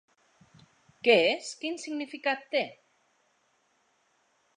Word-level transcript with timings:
Què 1.07 1.17
és, 1.25 1.49
quin 1.65 1.77
significat 1.83 2.47
té? 2.57 2.63